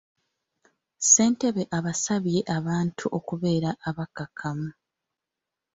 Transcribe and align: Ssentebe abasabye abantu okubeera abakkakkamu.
Ssentebe 0.99 1.63
abasabye 1.77 2.39
abantu 2.57 3.05
okubeera 3.17 3.71
abakkakkamu. 3.89 4.69